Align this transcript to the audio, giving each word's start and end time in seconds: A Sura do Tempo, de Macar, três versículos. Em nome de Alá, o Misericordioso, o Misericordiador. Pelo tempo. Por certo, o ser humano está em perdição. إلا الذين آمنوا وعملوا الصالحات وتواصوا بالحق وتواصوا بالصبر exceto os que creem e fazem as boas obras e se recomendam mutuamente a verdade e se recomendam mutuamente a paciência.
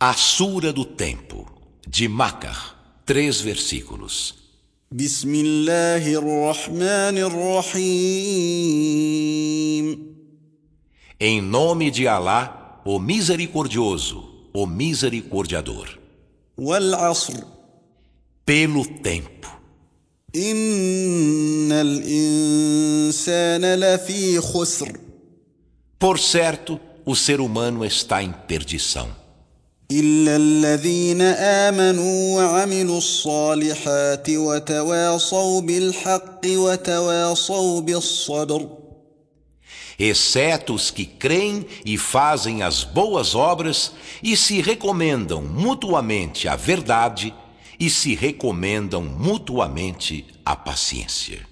A 0.00 0.14
Sura 0.14 0.72
do 0.72 0.84
Tempo, 0.84 1.44
de 1.84 2.06
Macar, 2.06 3.00
três 3.04 3.40
versículos. 3.40 4.32
Em 11.18 11.40
nome 11.40 11.90
de 11.90 12.06
Alá, 12.06 12.80
o 12.84 13.00
Misericordioso, 13.00 14.48
o 14.54 14.68
Misericordiador. 14.68 15.98
Pelo 18.46 18.86
tempo. 18.86 19.60
Por 25.98 26.20
certo, 26.20 26.80
o 27.04 27.16
ser 27.16 27.40
humano 27.40 27.84
está 27.84 28.22
em 28.22 28.30
perdição. 28.30 29.26
إلا 29.91 30.35
الذين 30.35 31.21
آمنوا 31.21 32.35
وعملوا 32.35 32.97
الصالحات 32.97 34.29
وتواصوا 34.29 35.61
بالحق 35.61 36.41
وتواصوا 36.45 37.81
بالصبر 37.81 38.83
exceto 39.99 40.73
os 40.73 40.89
que 40.89 41.05
creem 41.05 41.65
e 41.85 41.97
fazem 41.97 42.63
as 42.63 42.83
boas 42.83 43.35
obras 43.35 43.93
e 44.23 44.35
se 44.35 44.61
recomendam 44.61 45.41
mutuamente 45.41 46.47
a 46.47 46.55
verdade 46.55 47.33
e 47.79 47.89
se 47.89 48.15
recomendam 48.15 49.03
mutuamente 49.03 50.25
a 50.45 50.55
paciência. 50.55 51.47